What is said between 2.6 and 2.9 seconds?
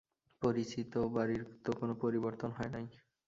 নাই।